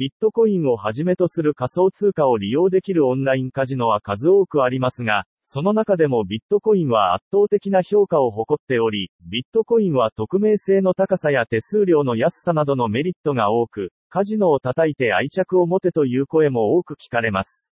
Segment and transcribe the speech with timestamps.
[0.00, 17.70] ビットコインをはじめとする仮想通貨を利用できるオンラインカジノは数多くありますが、その中でもビットコインは圧倒的な評価を誇っており、ビットコインは匿名性の高さや手数料の安さなどのメリットが多く、カジノを叩いて愛着を持てという声も多く聞かれます。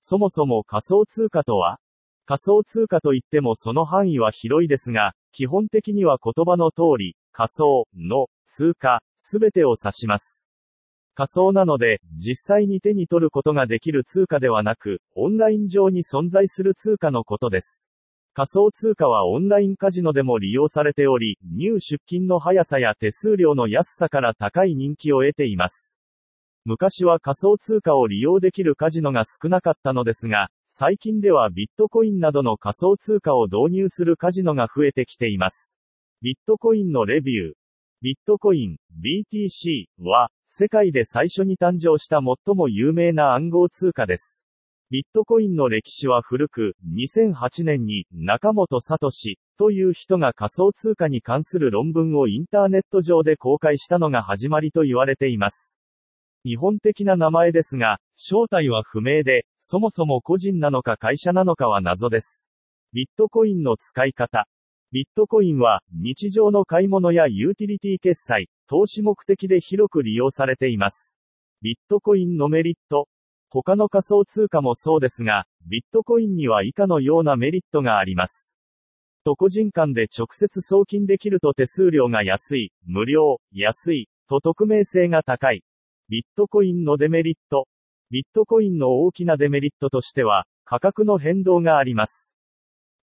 [0.00, 1.76] そもそも仮想通貨とは？
[2.24, 10.46] 仮想通貨といってもその範囲は広いですが、基本的には言葉の通り、仮想の通貨、すべてを指します。
[11.18, 17.90] 仮想なので、実際に手に取ることができる通貨ではなく、オンライン上に存在する通貨のことです。
[18.34, 25.98] 仮想通貨はオンラインカジノでも利用されており、入出金の速さや手数料の安さから高い人気を得ています。
[26.64, 35.76] 昔は仮想通貨を利用できるカジノが少なかったのですが、最近ではビットコインなどの仮想通貨を導入するカジノが増えてきています。
[36.22, 37.52] ビットコインのレビュー。
[38.02, 44.46] ビットコイン、BTC は、世界で最初に誕生した最も有名な暗号通貨です。
[44.90, 49.10] ビットコインの歴史は古く、2008年に、中本聡
[49.56, 55.78] という人が仮想通貨に関する論文をインターネット上で公開したのが始まりと言われています。
[56.44, 62.48] 日本的な名前ですが、正体は不明で、そもそも個人なのか会社なのかは謎です。
[62.94, 64.48] ビットコインの使い方。
[64.90, 71.16] ビットコインは、日常の買い物やユーティリティ決済、投資目的で広く利用されています。
[71.62, 73.08] ビットコインのメリット。
[73.48, 78.56] 他の仮想通貨もそうですが、ビットコインには以下のようなメリットがあります。
[79.24, 85.64] と個人間で直接送金できると手数料が安い、無料、安い、と匿名性が高い。
[86.10, 87.68] ビットコインのデメリット。
[88.10, 92.34] ビットコインの大きなデメリットとしては、価格の変動があります。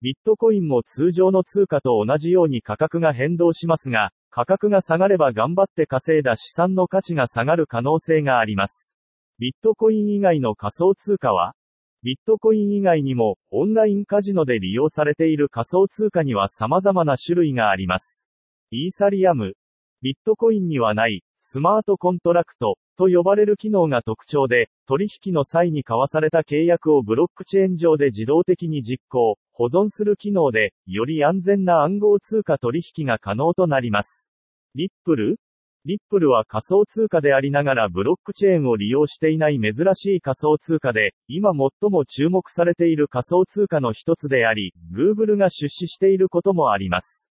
[0.00, 8.94] ビットコインも通常の通貨と同じように価格が変動しますが、価格が下がれば頑張って稼いだ資産の価値が下がる可能性があります。
[9.38, 11.54] ビットコイン以外の仮想通貨は
[12.02, 18.28] ビットコイン以外にも、オンラインカジノで利用されている仮想通貨には様々な種類があります。
[18.70, 19.54] イーサリアム。
[20.02, 34.30] ビットコインにはない、スマートコントラクト、と呼ばれる機能が特徴で、取引の際に交わされた契約をブロックチェーン上で自動的に実行、保存する機能で、より安全な暗号通貨取引が可能となります。
[34.78, 35.40] リップル
[35.86, 47.30] リップルは仮想通貨でありながらブロックチェーンを利用していない珍しい仮想通貨で、今最も注目されている仮想通貨の一つであり、Google が出資していることもあります。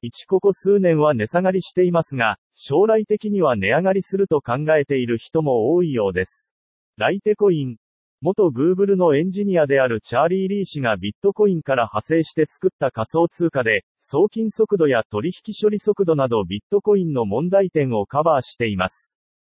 [0.00, 6.52] 一ここ数年は値下がりしていますが、将来的には値上がりすると考えている人も多いようです。
[6.96, 7.76] ライテコイン。
[8.24, 19.16] 元 Google のエンジニアであるチャーリー・リー氏がビットコインから派生して作った仮想通貨で、送金速度や取引処理速度などビットコインの問題点をカバーしています。